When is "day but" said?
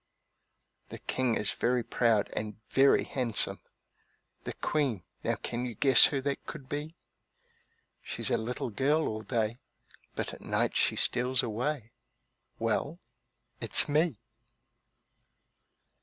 9.21-10.33